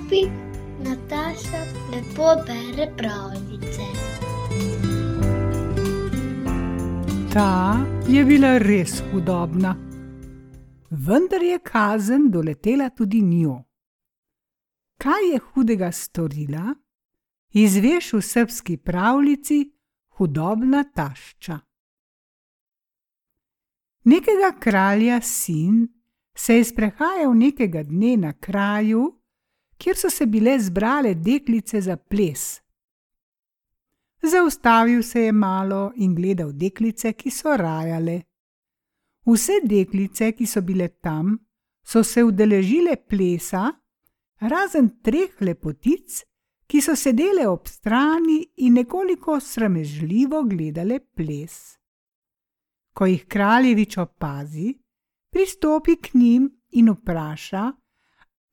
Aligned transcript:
klopi, 0.00 0.30
Nataša 0.84 1.64
lepo 1.92 2.34
bere 2.46 2.92
pravljice. 2.96 3.86
Ta 7.32 7.76
je 8.08 8.24
bila 8.24 8.58
res 8.58 9.02
hudobna, 9.12 9.76
vendar 10.90 11.42
je 11.42 11.58
kazen 11.58 12.30
doletela 12.30 12.90
tudi 12.90 13.22
njo. 13.22 13.64
Kaj 14.98 15.32
je 15.32 15.38
hudega 15.38 15.92
storila? 15.92 16.74
Izveš 17.52 18.12
v 18.12 18.22
srbski 18.22 18.76
pravljici 18.76 19.72
hudobna 20.16 20.84
tašča. 20.94 21.58
Nekega 24.04 24.58
kralja 24.60 25.20
sin 25.20 25.88
se 26.36 26.56
je 26.56 26.64
sprehajal 26.64 27.34
nekega 27.34 27.82
dne 27.82 28.16
na 28.16 28.32
kraju, 28.32 29.19
kjer 29.80 29.96
so 29.96 30.10
se 30.12 30.26
bile 30.26 30.58
zbrale 30.60 31.14
deklice 31.14 31.80
za 31.80 31.96
ples. 31.96 32.60
Zaustavil 34.22 35.02
se 35.02 35.20
je 35.20 35.32
malo 35.32 35.92
in 35.96 36.14
gledal 36.14 36.52
deklice, 36.52 37.12
ki 37.12 37.30
so 37.30 37.56
rajale. 37.56 38.20
Vse 39.24 39.60
deklice, 39.64 40.32
ki 40.32 40.46
so 40.46 40.60
bile 40.60 40.88
tam, 41.00 41.38
so 41.82 42.02
se 42.04 42.24
udeležile 42.24 42.96
plesa, 43.08 43.70
razen 44.40 44.90
treh 45.02 45.40
lepotic, 45.40 46.24
ki 46.68 46.80
so 46.84 46.94
sedele 46.96 47.48
ob 47.48 47.68
strani 47.68 48.42
in 48.56 48.76
nekoliko 48.78 49.40
sramežljivo 49.40 50.44
gledale 50.44 51.00
ples. 51.00 51.56
Ko 52.92 53.06
jih 53.08 53.24
kraljevič 53.26 53.96
opazi, 53.98 54.74
pristopi 55.32 55.96
k 55.96 56.14
njim 56.14 56.50
in 56.70 56.92
vpraša, 56.92 57.64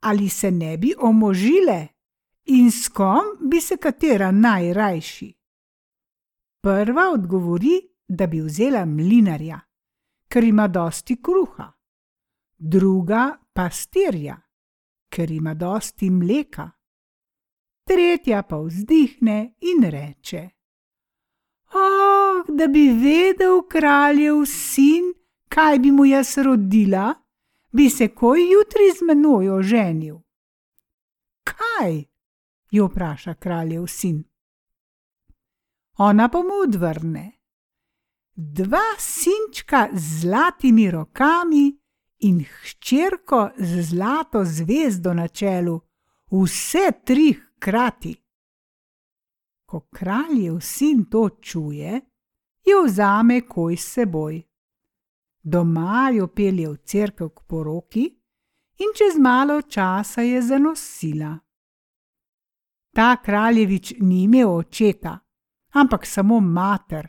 ali 0.09 0.29
se 0.29 0.51
ne 0.51 0.77
bi 0.77 0.93
omožile? 0.97 1.87
In 2.45 2.71
s 2.71 2.89
kom 2.89 3.49
bi 3.49 3.61
se 3.61 3.77
katera 3.77 4.31
najrajši. 4.31 5.33
Prva 6.63 7.09
odgovori, 7.13 7.81
da 8.07 8.27
bi 8.27 8.39
vzela 8.41 8.85
mlinarja, 8.85 9.59
ker 10.31 10.43
ima 10.43 10.67
dosti 10.67 11.17
kruha, 11.21 11.67
druga 12.57 13.37
pastirja, 13.53 14.37
ker 15.11 15.31
ima 15.31 15.53
dosti 15.53 16.09
mleka, 16.09 16.69
tretja 17.87 18.43
pa 18.43 18.57
vzdihne 18.63 19.55
in 19.59 19.83
reče: 19.91 20.49
Oh, 21.75 22.45
da 22.47 22.67
bi 22.67 22.87
vedel 23.03 23.61
kraljev 23.67 24.45
sin, 24.45 25.11
kaj 25.49 25.79
bi 25.79 25.91
mu 25.91 26.05
jaz 26.05 26.37
rodila, 26.37 27.13
bi 27.71 27.89
se 27.89 28.07
koj 28.07 28.51
jutri 28.51 28.91
z 28.97 29.05
menoj 29.07 29.49
oženil. 29.49 30.19
Kaj? 31.43 32.03
jo 32.71 32.85
vpraša 32.85 33.33
kraljev 33.33 33.87
sin. 33.87 34.23
Ona 35.97 36.29
pa 36.29 36.37
mu 36.37 36.53
odvrne: 36.63 37.31
Dva 38.35 38.87
sinčka 38.99 39.89
z 39.93 40.21
zlatimi 40.21 40.91
rokami 40.91 41.79
in 42.19 42.43
hčerko 42.43 43.49
z 43.57 43.81
zlato 43.81 44.43
zvezdo 44.45 45.13
na 45.13 45.27
čelu, 45.27 45.79
vse 46.31 46.91
tri 47.05 47.33
hkrati. 47.33 48.15
Ko 49.65 49.79
kraljev 49.79 50.59
sin 50.61 51.05
to 51.05 51.29
čuje, 51.29 52.01
jo 52.65 52.83
vzame 52.85 53.41
koj 53.47 53.77
s 53.77 53.93
seboj 53.93 54.46
doma 55.47 56.09
jo 56.13 56.27
pelje 56.27 56.69
v 56.69 56.77
cerkev 56.83 57.29
k 57.29 57.43
poroki 57.47 58.05
in 58.83 58.91
čez 58.97 59.19
malo 59.19 59.61
časa 59.61 60.21
je 60.21 60.41
zanosila. 60.41 61.37
Ta 62.95 63.15
kraljevič 63.23 63.93
ni 63.99 64.23
imel 64.23 64.49
očeta, 64.49 65.19
ampak 65.73 66.05
samo 66.05 66.39
mater, 66.39 67.07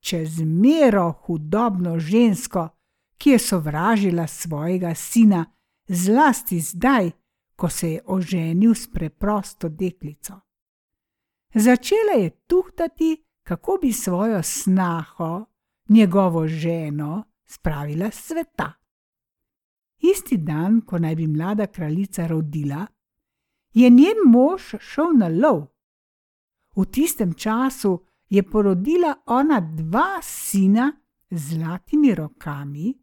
čez 0.00 0.40
mero 0.40 1.12
hudobno 1.12 1.98
žensko, 1.98 2.68
ki 3.18 3.30
je 3.30 3.38
sovražila 3.38 4.26
svojega 4.26 4.94
sina, 4.94 5.44
zlasti 5.88 6.60
zdaj, 6.60 7.10
ko 7.56 7.68
se 7.68 7.90
je 7.90 8.02
oženil 8.06 8.74
s 8.74 8.88
preprosto 8.92 9.68
deklico. 9.68 10.40
Začela 11.54 12.16
je 12.16 12.30
tuhtati, 12.30 13.24
kako 13.42 13.78
bi 13.82 13.92
svojo 13.92 14.42
snaho, 14.42 15.44
njegovo 15.88 16.46
ženo, 16.48 17.29
spravila 17.50 18.10
s 18.10 18.26
sveta. 18.26 18.72
Isti 20.00 20.36
dan, 20.36 20.80
ko 20.80 20.98
naj 20.98 21.16
bi 21.16 21.26
mlada 21.26 21.66
kraljica 21.66 22.26
rodila, 22.26 22.86
je 23.74 23.90
njen 23.90 24.22
mož 24.26 24.74
šel 24.80 25.12
na 25.18 25.28
lov. 25.28 25.66
V 26.76 26.86
tistem 26.86 27.34
času 27.34 27.98
je 28.28 28.42
porodila 28.42 29.14
ona 29.26 29.60
dva 29.60 30.22
sina 30.22 30.92
z 31.30 31.38
zlatimi 31.48 32.14
rokami 32.14 32.94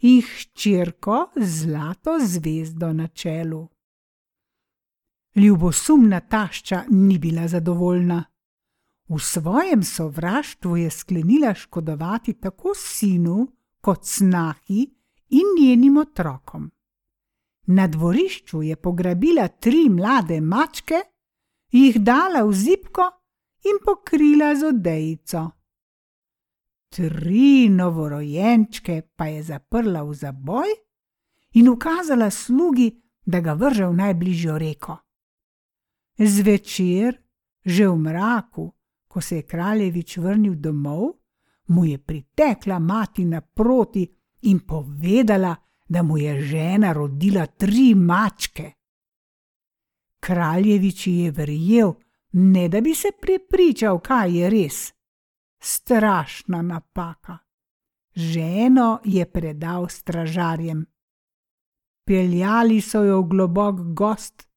in 0.00 0.22
hčerko 0.22 1.30
z 1.36 1.62
zlato 1.62 2.18
zvezdo 2.20 2.92
na 2.92 3.06
čelu. 3.06 3.68
Ljubosumna 5.36 6.20
tašča 6.20 6.84
ni 6.88 7.18
bila 7.18 7.48
zadovoljna. 7.48 8.24
V 9.08 9.18
svojem 9.18 9.82
sovraštvu 9.82 10.76
je 10.76 10.90
sklenila 10.90 11.54
škodovati 11.54 12.32
tako 12.32 12.72
sinu, 12.74 13.46
kot 13.80 14.04
snahi 14.04 14.82
in 15.28 15.54
njenim 15.60 15.96
otrokom. 15.96 16.70
Na 17.66 17.86
dvorišču 17.86 18.62
je 18.62 18.76
pograbila 18.76 19.48
tri 19.48 19.88
mlade 19.88 20.40
mačke, 20.40 21.00
jih 21.70 21.98
dala 21.98 22.42
v 22.44 22.52
zipko 22.52 23.06
in 23.64 23.78
pokrila 23.84 24.54
z 24.54 24.64
odejico. 24.64 25.50
Tri 26.90 27.68
novorojenčke 27.68 29.02
pa 29.16 29.26
je 29.26 29.42
zaprla 29.42 30.02
v 30.02 30.14
zaboj 30.14 30.72
in 31.54 31.68
ukazala 31.68 32.30
slugi, 32.30 32.90
da 33.26 33.40
ga 33.40 33.54
vrže 33.54 33.86
v 33.86 33.94
najbližjo 33.94 34.58
reko. 34.58 34.96
Zvečer, 36.18 37.14
že 37.64 37.86
v 37.88 37.96
mraku, 37.96 38.66
ko 39.08 39.20
se 39.20 39.36
je 39.36 39.42
kraljevič 39.42 40.16
vrnil 40.18 40.54
domov, 40.54 41.19
mu 41.70 41.84
je 41.84 41.98
pritekla 41.98 42.78
mati 42.78 43.24
naproti 43.24 44.06
in 44.42 44.60
povedala, 44.66 45.56
da 45.88 46.02
mu 46.02 46.18
je 46.18 46.40
žena 46.42 46.92
rodila 46.92 47.46
tri 47.46 47.94
mačke. 47.94 48.72
Kraljevič 50.20 51.06
je 51.06 51.30
verjel, 51.30 51.92
ne 52.32 52.68
da 52.68 52.80
bi 52.80 52.94
se 52.94 53.08
prepričal, 53.20 53.98
kaj 53.98 54.38
je 54.38 54.50
res. 54.50 54.92
Strašna 55.60 56.62
napaka. 56.62 57.38
Ženo 58.14 59.00
je 59.04 59.26
predal 59.30 59.88
stražarjem. 59.88 60.86
Peljali 62.04 62.80
so 62.80 63.02
jo 63.04 63.20
v 63.22 63.28
globok 63.28 63.80
gost, 63.94 64.48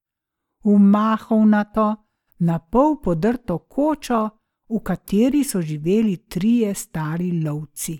v 0.63 0.77
mahovnato, 0.79 1.95
na 2.39 2.59
pol 2.59 3.01
podrto 3.01 3.57
kočo, 3.57 4.29
v 4.73 4.79
kateri 4.83 5.43
so 5.43 5.61
živeli 5.61 6.17
trije 6.17 6.73
stari 6.75 7.31
lovci. 7.43 7.99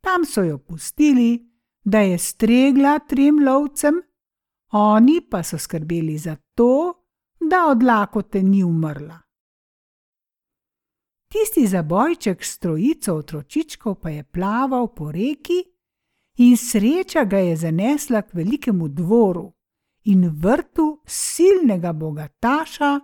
Tam 0.00 0.24
so 0.24 0.42
jo 0.42 0.58
pustili, 0.58 1.48
da 1.84 2.00
je 2.00 2.18
stregla 2.18 2.98
trem 2.98 3.44
lovcem, 3.44 4.02
oni 4.72 5.20
pa 5.30 5.42
so 5.42 5.58
skrbeli 5.58 6.18
za 6.18 6.36
to, 6.54 6.94
da 7.40 7.66
od 7.70 7.82
lakote 7.82 8.42
ni 8.42 8.64
umrla. 8.64 9.20
Tisti 11.28 11.66
zabojček 11.66 12.44
s 12.44 12.58
trojico 12.58 13.14
otročičkov 13.14 13.94
pa 14.00 14.10
je 14.10 14.24
plaval 14.24 14.94
po 14.94 15.12
reki 15.12 15.64
in 16.36 16.56
sreča 16.56 17.24
ga 17.24 17.38
je 17.38 17.56
zanesla 17.56 18.22
k 18.22 18.34
velikemu 18.34 18.88
dvoru 18.88 19.52
in 20.04 20.28
vrtu 20.28 21.02
silnega 21.06 21.92
bogataša, 21.92 23.00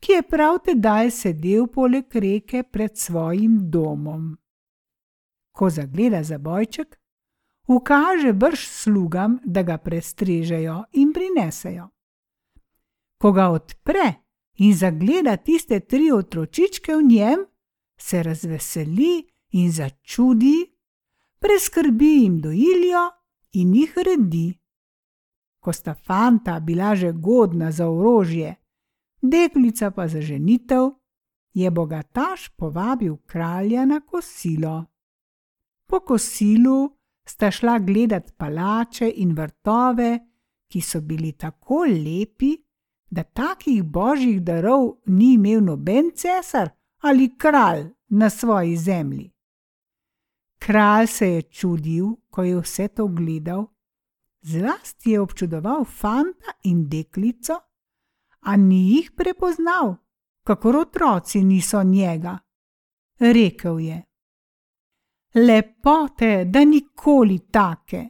ki 0.00 0.12
je 0.12 0.22
prav 0.22 0.58
tedaj 0.64 1.10
sedel 1.10 1.66
poleg 1.66 2.14
reke 2.14 2.62
pred 2.62 2.98
svojim 2.98 3.70
domom. 3.70 4.36
Ko 5.52 5.70
zagleda 5.70 6.22
zabojček, 6.22 6.96
ukaže 7.66 8.32
brž 8.32 8.66
slugam, 8.66 9.38
da 9.44 9.62
ga 9.62 9.78
prestrežejo 9.78 10.82
in 10.92 11.12
prinesejo. 11.12 11.88
Ko 13.20 13.32
ga 13.32 13.50
odpre 13.52 14.14
in 14.64 14.74
zagleda 14.74 15.36
tiste 15.36 15.80
tri 15.80 16.10
otročičke 16.12 16.96
v 16.96 17.02
njem, 17.02 17.44
se 18.00 18.22
razveseli 18.22 19.26
in 19.50 19.72
začudi, 19.72 20.64
preskrbi 21.38 22.12
jim 22.22 22.40
dojiljo 22.40 23.04
in 23.52 23.74
jih 23.74 23.94
redi. 24.06 24.48
Ko 25.60 25.72
sta 25.72 25.94
fanta 25.94 26.60
bila 26.60 26.94
že 26.96 27.12
godna 27.12 27.70
za 27.70 27.90
orožje, 27.90 28.54
deklica 29.22 29.90
pa 29.90 30.08
za 30.08 30.20
ženitev, 30.20 30.90
je 31.54 31.70
bogataš 31.70 32.48
povabil 32.48 33.16
kralja 33.26 33.84
na 33.84 34.00
kosilo. 34.00 34.84
Po 35.86 36.00
kosilu 36.00 36.96
sta 37.24 37.50
šla 37.50 37.78
gledat 37.78 38.32
palače 38.36 39.12
in 39.16 39.34
vrtove, 39.34 40.18
ki 40.68 40.80
so 40.80 41.00
bili 41.00 41.32
tako 41.32 41.84
lepi, 41.84 42.56
da 43.10 43.22
takih 43.22 43.82
božjih 43.82 44.42
darov 44.42 45.00
ni 45.06 45.32
imel 45.34 45.64
noben 45.64 46.10
cesar 46.14 46.70
ali 47.00 47.34
kralj 47.38 47.88
na 48.08 48.30
svoji 48.30 48.76
zemlji. 48.76 49.30
Kralj 50.58 51.06
se 51.06 51.28
je 51.28 51.42
čudil, 51.42 52.06
ko 52.30 52.42
je 52.42 52.60
vse 52.60 52.88
to 52.88 53.06
gledal, 53.06 53.66
zlasti 54.42 55.10
je 55.10 55.20
občudoval 55.20 55.84
fanta 55.84 56.52
in 56.62 56.88
deklico, 56.88 57.54
a 58.40 58.56
ni 58.56 58.94
jih 58.94 59.10
prepoznal, 59.16 59.96
kakor 60.44 60.76
otroci 60.76 61.44
niso 61.44 61.82
njega. 61.82 62.38
Rekel 63.18 63.80
je: 63.80 64.02
Lepote, 65.34 66.44
da 66.44 66.64
nikoli 66.64 67.38
take, 67.50 68.08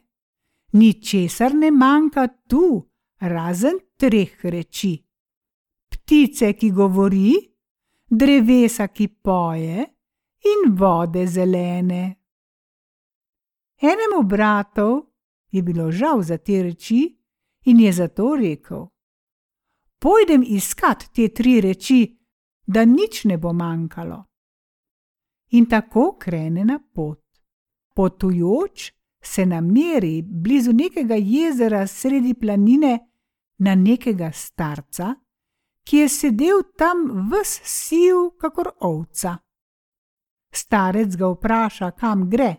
ničesar 0.73 1.55
ne 1.55 1.71
manjka 1.71 2.29
tu, 2.47 2.91
razen 3.21 3.79
treh 3.97 4.45
reči: 4.45 4.95
ptice, 5.91 6.53
ki 6.53 6.71
govori, 6.71 7.35
drevesa, 8.09 8.89
ki 8.89 9.09
poje, 9.09 9.85
in 10.41 10.75
vode 10.75 11.27
zelene. 11.27 12.17
Enemu 13.81 14.23
bratu 14.23 15.07
je 15.51 15.63
bilo 15.63 15.91
žal 15.91 16.23
za 16.23 16.39
te 16.39 16.63
reči 16.63 17.19
in 17.65 17.81
je 17.81 17.93
zato 17.93 18.37
rekel: 18.37 18.87
Pojdem 20.01 20.45
iskat 20.47 21.11
te 21.15 21.29
tri 21.29 21.61
reči, 21.61 22.17
da 22.67 22.85
nič 22.85 23.25
ne 23.25 23.37
bo 23.39 23.53
manjkalo. 23.53 24.25
In 25.51 25.67
tako 25.69 26.17
krene 26.19 26.65
na 26.65 26.79
pot. 26.95 27.21
Potujoč 27.95 28.93
se 29.23 29.47
nameri 29.47 30.23
blizu 30.23 30.73
nekega 30.73 31.15
jezera 31.15 31.87
sredi 31.87 32.35
planine 32.35 32.99
na 33.59 33.75
nekega 33.75 34.31
starca, 34.33 35.15
ki 35.85 35.97
je 35.97 36.09
sedel 36.09 36.63
tam 36.79 37.29
ves 37.31 37.61
siv, 37.65 38.39
kakor 38.41 38.71
ovca. 38.81 39.37
Starec 40.53 41.17
ga 41.17 41.29
vpraša, 41.29 41.91
kam 41.91 42.29
gre, 42.31 42.55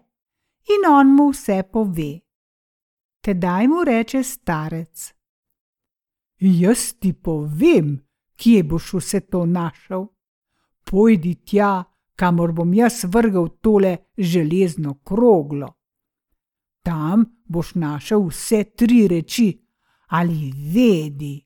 in 0.70 0.86
on 0.90 1.16
mu 1.16 1.32
vse 1.32 1.64
pove. 1.72 2.12
Tedaj 3.22 3.68
mu 3.68 3.84
reče 3.84 4.24
starec: 4.24 5.14
Jaz 6.42 6.94
ti 7.00 7.14
povem, 7.14 8.00
kje 8.36 8.64
boš 8.64 8.94
vse 8.94 9.20
to 9.20 9.46
našel. 9.46 10.08
Pojdi 10.84 11.36
tja, 11.46 11.84
kamor 12.16 12.52
bom 12.52 12.74
jaz 12.74 13.04
vrgel 13.04 13.48
tole 13.62 13.98
železno 14.18 14.96
kroglo. 15.06 15.68
Tam 16.82 17.26
boš 17.46 17.76
našel 17.76 18.26
vse 18.28 18.64
tri 18.64 19.08
reči, 19.08 19.52
ali 20.08 20.52
vedi. 20.74 21.46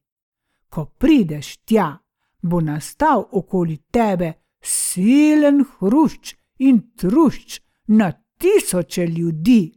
Ko 0.70 0.86
prideš 0.86 1.58
tja, 1.58 1.98
bo 2.42 2.62
nastal 2.62 3.28
okoli 3.32 3.78
tebe 3.92 4.34
silen 4.62 5.66
hrušč 5.78 6.36
in 6.60 6.82
trušč 6.96 7.60
na 7.88 8.12
tisoče 8.12 9.08
ljudi. 9.08 9.74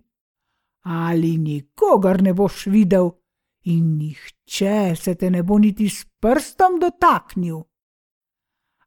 Ali 0.82 1.37
nikogar 1.38 2.23
ne 2.23 2.32
boš 2.35 2.67
videl, 2.67 3.11
in 3.64 3.96
nihče 3.99 4.96
se 4.96 5.14
te 5.14 5.31
ne 5.31 5.43
bo 5.43 5.58
niti 5.58 5.88
s 5.88 6.05
prstom 6.20 6.78
dotaknil. 6.81 7.62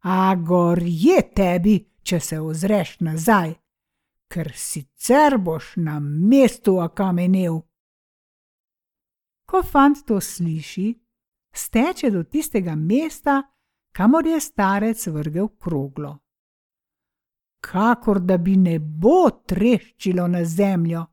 A 0.02 0.36
gor 0.36 0.80
je 0.82 1.22
tebi, 1.36 1.76
če 2.04 2.20
se 2.20 2.40
ozreš 2.40 3.00
nazaj, 3.06 3.54
ker 4.32 4.52
sicer 4.56 5.38
boš 5.38 5.76
na 5.78 6.00
mestu 6.00 6.80
akamenel. 6.80 7.62
Ko 9.46 9.62
fant 9.64 10.02
to 10.08 10.22
sliši, 10.22 10.90
steče 11.54 12.10
do 12.10 12.24
tistega 12.24 12.76
mesta, 12.76 13.42
kamor 13.92 14.28
je 14.28 14.40
starec 14.40 15.08
vrgel 15.08 15.50
kroglo. 15.60 16.18
Kakor 17.62 18.20
da 18.20 18.38
bi 18.38 18.56
nebo 18.58 19.30
treščilo 19.46 20.28
na 20.28 20.46
zemljo, 20.46 21.06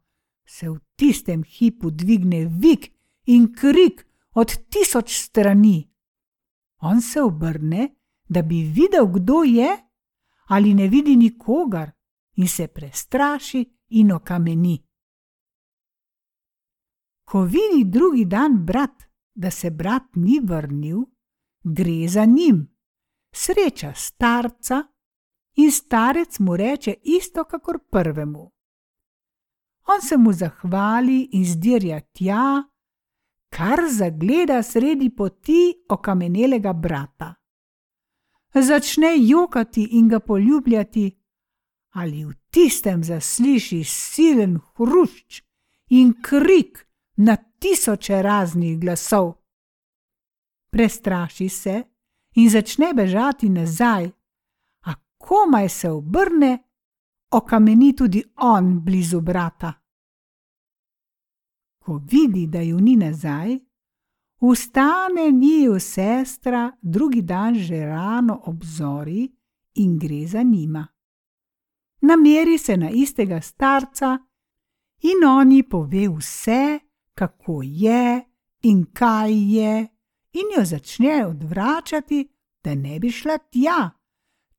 se 0.48 0.70
v 0.70 0.78
tistem 0.96 1.42
hipu 1.44 1.90
dvigne 1.90 2.46
vik 2.46 2.88
in 3.28 3.52
krik 3.52 4.06
od 4.34 4.52
tisoč 4.70 5.12
strani. 5.12 5.90
On 6.80 7.00
se 7.00 7.22
obrne, 7.22 7.88
da 8.28 8.42
bi 8.42 8.62
videl, 8.62 9.06
kdo 9.06 9.42
je, 9.42 9.68
ali 10.48 10.74
ne 10.74 10.88
vidi 10.88 11.16
nikogar, 11.16 11.92
in 12.36 12.48
se 12.48 12.68
prestraši 12.68 13.64
in 13.88 14.12
okameni. 14.12 14.78
Ko 17.24 17.42
vidi 17.42 17.84
drugi 17.84 18.24
dan 18.24 18.64
brat, 18.64 19.02
da 19.34 19.50
se 19.50 19.70
brat 19.70 20.14
ni 20.14 20.40
vrnil, 20.40 21.02
gre 21.62 22.08
za 22.08 22.24
njim, 22.24 22.66
sreča 23.32 23.92
starca 23.94 24.82
in 25.54 25.72
starec 25.72 26.38
mu 26.38 26.56
reče 26.56 26.94
isto, 27.02 27.44
kakor 27.44 27.78
prvemu. 27.90 28.52
On 29.86 30.00
se 30.00 30.16
mu 30.16 30.32
zahvali 30.32 31.28
in 31.32 31.44
zdirja 31.44 32.00
tja, 32.00 32.62
kar 33.48 33.80
zagleda 33.90 34.62
sredi 34.62 35.10
poti 35.10 35.74
okamenelega 35.88 36.72
brata. 36.72 37.34
Začne 38.54 39.14
jokati 39.18 39.88
in 39.90 40.08
ga 40.08 40.20
poljubljati, 40.20 41.18
ali 41.94 42.24
v 42.24 42.32
tistem 42.50 43.04
zasliši 43.04 43.84
silen 43.84 44.58
hrušč 44.76 45.42
in 45.90 46.14
krik 46.22 46.86
na 47.16 47.36
tisoče 47.36 48.22
raznih 48.22 48.78
glasov. 48.80 49.34
Prestraši 50.70 51.48
se 51.48 51.82
in 52.34 52.50
začne 52.50 52.92
bežati 52.94 53.48
nazaj, 53.48 54.10
a 54.84 54.94
komaj 55.18 55.68
se 55.68 55.90
obrne, 55.90 56.58
okameni 57.30 57.96
tudi 57.96 58.22
on 58.36 58.80
blizu 58.80 59.20
brata. 59.20 59.72
Ko 61.88 62.02
vidi, 62.10 62.46
da 62.46 62.60
ju 62.60 62.80
ni 62.80 62.96
nazaj, 62.96 63.58
vstane 64.40 65.30
njiju 65.32 65.80
sestra 65.80 66.72
drugi 66.82 67.22
dan 67.22 67.54
že 67.54 67.86
rano 67.86 68.42
ob 68.44 68.64
zori 68.64 69.32
in 69.74 69.98
gre 69.98 70.26
za 70.26 70.42
njima. 70.42 70.86
Nameri 72.00 72.58
se 72.58 72.76
na 72.76 72.90
istega 72.90 73.40
starca 73.40 74.18
in 75.00 75.24
on 75.28 75.52
ji 75.52 75.62
pove 75.62 76.08
vse, 76.08 76.78
kako 77.14 77.60
je 77.64 78.24
in 78.62 78.84
kaj 78.92 79.32
je, 79.32 79.88
in 80.32 80.46
jo 80.58 80.64
začne 80.64 81.26
odvračati, 81.26 82.28
da 82.64 82.74
ne 82.74 83.00
bi 83.00 83.10
šla 83.10 83.38
tja, 83.38 83.90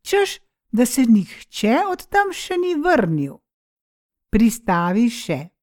češ 0.02 0.40
da 0.72 0.86
se 0.86 1.06
nihče 1.06 1.78
od 1.92 2.08
tam 2.08 2.34
še 2.34 2.58
ni 2.58 2.76
vrnil. 2.76 3.38
Pristavi 4.30 5.10
še. 5.10 5.59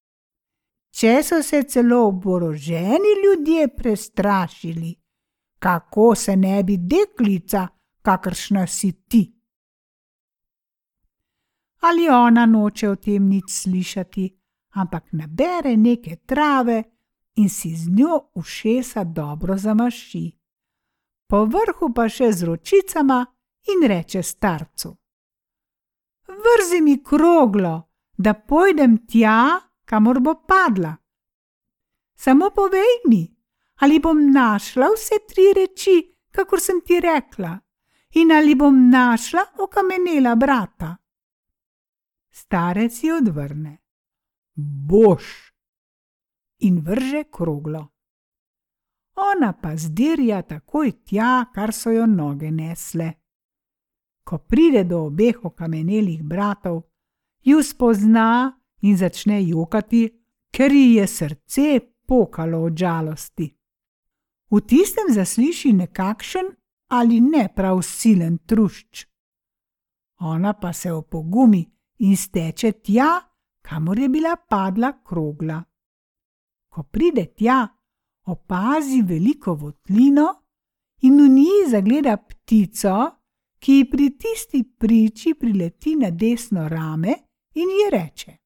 Če 0.96 1.22
so 1.22 1.42
se 1.42 1.62
celo 1.68 2.06
oboroženi 2.08 3.10
ljudje 3.24 3.68
prestrašili, 3.76 4.94
kako 5.58 6.14
se 6.14 6.36
ne 6.36 6.62
bi 6.64 6.76
deklica, 6.76 7.68
kakršna 8.02 8.66
si 8.66 8.92
ti. 9.08 9.32
Ali 11.80 12.08
ona 12.08 12.46
noče 12.46 12.88
o 12.88 12.96
tem 12.96 13.28
nič 13.28 13.44
slišati, 13.50 14.30
ampak 14.80 15.12
nabere 15.12 15.76
neke 15.76 16.16
trave 16.16 16.82
in 17.36 17.48
si 17.48 17.76
z 17.76 17.92
njo 17.92 18.30
ušesa 18.34 19.04
dobro 19.04 19.56
zamaši. 19.56 20.30
Po 21.28 21.44
vrhu 21.44 21.92
pa 21.94 22.08
še 22.08 22.32
z 22.32 22.44
ročicama 22.44 23.20
in 23.74 23.88
reče 23.88 24.22
starcu: 24.22 24.96
Vrzi 26.28 26.80
mi 26.80 27.02
kroglo, 27.04 27.82
da 28.16 28.34
pojdem 28.34 29.06
tja, 29.06 29.60
kamor 29.86 30.20
bo 30.20 30.34
padla. 30.46 30.96
Samo 32.14 32.50
povej 32.50 33.06
mi, 33.08 33.22
ali 33.80 34.00
bom 34.00 34.20
našla 34.32 34.90
vse 34.94 35.22
tri 35.28 35.52
reči, 35.56 35.96
kakor 36.30 36.60
sem 36.60 36.82
ti 36.84 37.00
rekla, 37.00 37.54
in 38.20 38.32
ali 38.32 38.54
bom 38.54 38.90
našla 38.90 39.44
okamenela 39.64 40.36
brata. 40.36 40.96
Starec 42.30 43.02
ji 43.02 43.12
odvrne: 43.12 43.76
Boš 44.54 45.52
in 46.58 46.80
vrže 46.80 47.24
kroglo. 47.30 47.86
Ona 49.16 49.52
pa 49.52 49.76
zdirja 49.76 50.42
takoj 50.42 50.92
tja, 51.04 51.46
kar 51.54 51.72
so 51.72 51.90
jo 51.90 52.06
noge 52.06 52.50
nesle 52.50 53.14
ko 54.26 54.38
pride 54.38 54.84
do 54.84 55.04
obeh 55.06 55.44
okamenelih 55.44 56.22
bratov, 56.22 56.82
ju 57.42 57.62
spozna 57.62 58.55
in 58.80 58.96
začne 58.96 59.42
jokati, 59.42 60.08
ker 60.50 60.72
ji 60.72 60.94
je 60.94 61.06
srce 61.06 61.80
pokalo 62.06 62.62
od 62.62 62.76
žalosti. 62.76 63.56
V 64.50 64.60
tistem 64.60 65.10
zasliši 65.10 65.72
nekakšen 65.72 66.46
ali 66.88 67.20
ne 67.20 67.48
prav 67.54 67.82
silen 67.82 68.38
trušč. 68.38 69.06
Ona 70.20 70.52
pa 70.52 70.72
se 70.72 70.92
opogumi 70.92 71.64
in 71.98 72.16
steče 72.16 72.72
tja, 72.72 73.20
kamor 73.62 73.98
je 73.98 74.08
bila 74.08 74.36
padla 74.48 74.92
krogla. 75.04 75.62
Ko 76.68 76.82
pride 76.82 77.26
tja, 77.36 77.66
opazi 78.26 79.02
veliko 79.02 79.54
votlino 79.54 80.26
in 81.00 81.18
v 81.20 81.28
njej 81.28 81.68
zagleda 81.70 82.16
ptico, 82.16 82.96
ki 83.58 83.72
ji 83.72 83.90
pri 83.90 84.10
tisti 84.18 84.62
priči 84.78 85.34
prileti 85.34 85.96
na 85.96 86.10
desno 86.10 86.68
rame 86.68 87.14
in 87.54 87.68
ji 87.68 87.90
reče: 87.90 88.36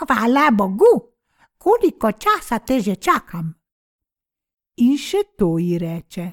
Hvala 0.00 0.50
Bogu, 0.50 1.12
koliko 1.58 2.12
časa 2.12 2.58
te 2.58 2.80
že 2.80 2.96
čakam. 2.96 3.52
In 4.76 4.96
še 4.96 5.22
to 5.36 5.58
ji 5.58 5.78
reče: 5.78 6.26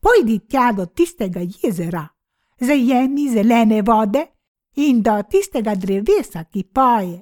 Pojdi 0.00 0.38
tja 0.48 0.72
do 0.72 0.86
tistega 0.86 1.40
jezera, 1.40 2.06
zajemi 2.60 3.28
zelene 3.28 3.82
vode 3.82 4.22
in 4.76 5.02
do 5.02 5.16
tistega 5.30 5.74
drevesa, 5.74 6.44
ki 6.44 6.64
poje. 6.64 7.20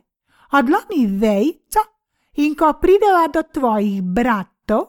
Odlomi 0.54 1.06
vejco 1.06 1.82
in 2.38 2.54
ko 2.54 2.72
prideva 2.78 3.26
do 3.28 3.42
tvojih 3.42 4.02
bratov, 4.02 4.86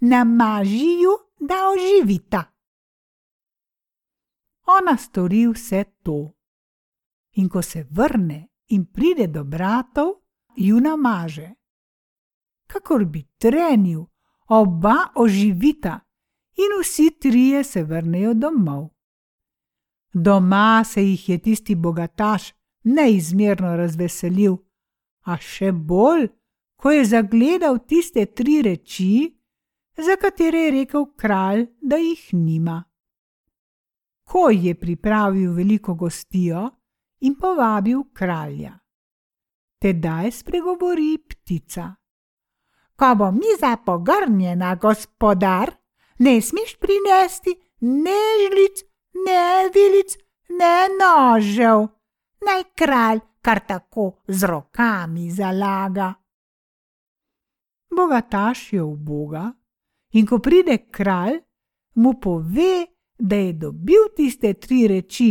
namaži 0.00 1.00
ju, 1.02 1.16
da 1.38 1.68
oživita. 1.70 2.42
Ona 4.66 4.96
stori 4.96 5.46
vse 5.46 5.84
to. 6.02 6.34
In 7.38 7.48
ko 7.48 7.62
se 7.62 7.86
vrne 7.90 8.48
in 8.68 8.86
pride 8.92 9.26
do 9.26 9.44
bratov, 9.44 10.27
ju 10.58 10.80
namaže. 10.80 11.54
Kakor 12.66 13.04
bi 13.04 13.22
trenil, 13.38 14.04
oba 14.48 14.96
oživita 15.14 16.00
in 16.56 16.80
vsi 16.80 17.10
trije 17.20 17.64
se 17.64 17.82
vrnejo 17.84 18.34
domov. 18.34 18.88
Doma 20.12 20.84
se 20.84 21.04
jih 21.04 21.28
je 21.28 21.38
tisti 21.38 21.74
bogataš 21.74 22.52
neizmerno 22.84 23.76
razveselil, 23.76 24.56
a 25.24 25.36
še 25.36 25.72
bolj, 25.72 26.28
ko 26.76 26.90
je 26.90 27.04
zagledal 27.04 27.78
tiste 27.86 28.26
tri 28.26 28.62
reči, 28.62 29.34
za 29.98 30.16
katere 30.16 30.58
je 30.58 30.70
rekel 30.70 31.06
kralj, 31.16 31.66
da 31.80 31.96
jih 31.96 32.28
nima. 32.32 32.82
Ko 34.24 34.50
je 34.50 34.74
pripravil 34.74 35.52
veliko 35.52 35.94
gostijo 35.94 36.68
in 37.20 37.34
povabil 37.34 38.02
kralja. 38.12 38.78
Tedaj 39.78 40.30
spregovori 40.30 41.18
ptica. 41.28 41.94
Ko 42.98 43.14
bo 43.14 43.30
miza 43.30 43.76
pogrnjena, 43.86 44.74
gospodar, 44.74 45.70
ne 46.18 46.40
smeš 46.42 46.76
prinesti 46.82 47.54
ne 47.80 48.20
žlic, 48.42 48.82
ne 49.26 49.70
vilic, 49.74 50.16
ne 50.48 50.74
nožev, 50.98 51.86
naj 52.46 52.62
kralj 52.74 53.20
kar 53.42 53.60
tako 53.66 54.22
z 54.28 54.44
rokami 54.44 55.30
zalaga. 55.30 56.14
Bogataš 57.96 58.72
je 58.72 58.82
v 58.82 58.96
Boga 58.96 59.52
in 60.12 60.26
ko 60.26 60.38
pride 60.38 60.90
kralj, 60.90 61.38
mu 61.94 62.14
pove, 62.20 62.86
da 63.18 63.36
je 63.36 63.52
dobil 63.52 64.10
tiste 64.16 64.54
tri 64.54 64.86
reči, 64.88 65.30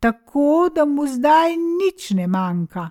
tako 0.00 0.70
da 0.74 0.84
mu 0.84 1.06
zdaj 1.06 1.56
nič 1.56 2.10
ne 2.10 2.26
manjka. 2.26 2.90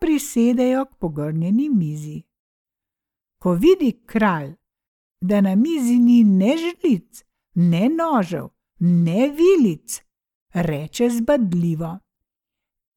Prisedejo 0.00 0.84
k 0.84 0.94
pogrnjeni 0.94 1.68
mizi. 1.68 2.22
Ko 3.38 3.52
vidi 3.52 4.02
kralj, 4.06 4.54
da 5.20 5.40
na 5.40 5.54
mizi 5.54 5.98
ni 5.98 6.24
ne 6.24 6.56
žlic, 6.56 7.24
ne 7.54 7.88
nožev, 7.88 8.48
ne 8.78 9.28
vilic, 9.28 10.02
reče 10.52 11.10
zbadljivo: 11.10 11.98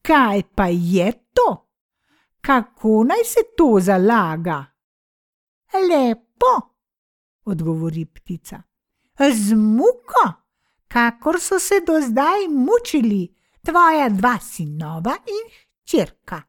Kaj 0.01 0.44
pa 0.56 0.68
je 0.68 1.12
to? 1.34 1.70
Kako 2.41 3.03
naj 3.03 3.24
se 3.25 3.39
to 3.58 3.79
zalaga? 3.82 4.65
Lepo, 5.74 6.53
odgovori 7.46 8.06
ptica. 8.06 8.62
Z 9.20 9.56
muko, 9.56 10.25
kakor 10.88 11.39
so 11.39 11.60
se 11.60 11.82
do 11.88 12.01
zdaj 12.01 12.48
mučili 12.48 13.36
tvoja 13.65 14.10
dva 14.10 14.39
sinova 14.39 15.15
in 15.27 15.51
hčerka. 15.84 16.41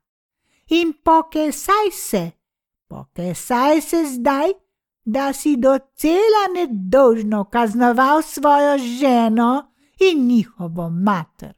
In 0.71 0.93
pokesaj 1.05 1.91
se, 1.93 2.31
pokesaj 2.89 3.81
se 3.81 4.05
zdaj, 4.07 4.53
da 5.05 5.33
si 5.33 5.57
docela 5.57 6.45
nedolžno 6.55 7.45
kaznoval 7.45 8.23
svojo 8.23 8.79
ženo 8.79 9.73
in 10.01 10.27
njihovo 10.27 10.91
mater. 10.91 11.55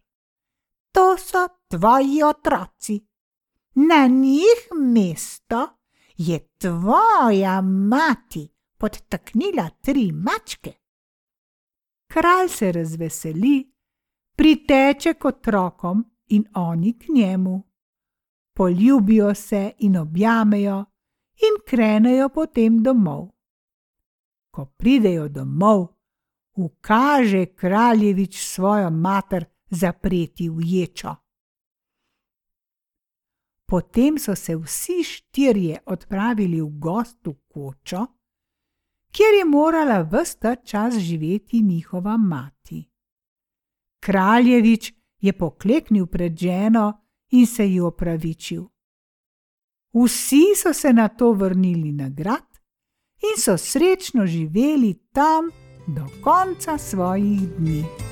To 0.92 1.16
so 1.19 1.49
tvoji 1.69 2.23
otroci. 2.23 3.07
Na 3.75 4.07
njih 4.07 4.69
mesto 4.81 5.69
je 6.16 6.49
tvoja 6.59 7.61
mati 7.61 8.49
podtaknila 8.78 9.69
tri 9.81 10.12
mačke. 10.12 10.73
Kralj 12.07 12.49
se 12.49 12.73
razveseli, 12.73 13.73
priteče 14.37 15.14
k 15.14 15.25
otrokom 15.25 16.04
in 16.26 16.45
oni 16.54 16.99
k 16.99 17.04
njemu. 17.14 17.72
Poljubijo 18.54 19.35
se 19.35 19.73
in 19.78 19.97
objamejo, 19.97 20.85
in 21.40 21.61
krenejo 21.66 22.28
potem 22.28 22.82
domov. 22.82 23.28
Ko 24.50 24.66
pridejo 24.66 25.28
domov, 25.28 25.87
ukaže 26.56 27.47
kraljevič 27.47 28.38
svojo 28.38 28.90
mater 28.90 29.44
zapreti 29.71 30.49
v 30.49 30.61
ječo. 30.64 31.16
Potem 33.66 34.18
so 34.18 34.35
se 34.37 34.56
vsi 34.56 35.02
štirje 35.04 35.78
odpravili 35.87 36.61
v 36.61 36.68
gost 36.78 37.26
v 37.26 37.32
kočo, 37.49 38.06
kjer 39.11 39.35
je 39.38 39.44
morala 39.44 40.02
vsta 40.12 40.56
čas 40.56 40.99
živeti 40.99 41.62
njihova 41.62 42.16
mati. 42.16 42.90
Kraljevič 44.00 44.92
je 45.21 45.32
pokleknil 45.32 46.06
pred 46.06 46.37
ženo 46.37 47.01
in 47.32 47.46
se 47.46 47.66
ji 47.66 47.80
opravičil. 47.80 48.64
Vsi 49.92 50.44
so 50.56 50.72
se 50.72 50.92
na 50.92 51.08
to 51.08 51.32
vrnili 51.32 51.92
na 51.92 52.08
grad 52.08 52.48
in 53.22 53.36
so 53.38 53.58
srečno 53.58 54.26
živeli 54.26 54.94
tam 55.12 55.50
do 55.86 56.06
konca 56.22 56.78
svojih 56.78 57.40
dni. 57.40 58.12